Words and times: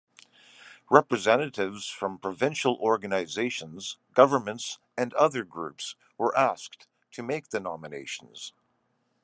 Representatives 0.89 1.85
from 1.87 2.17
provincial 2.17 2.75
organizations, 2.77 3.97
governments 4.15 4.79
and 4.97 5.13
other 5.13 5.43
groups 5.43 5.95
were 6.17 6.35
asked 6.35 6.87
to 7.11 7.21
make 7.21 7.49
the 7.49 7.59
nominations. 7.59 8.51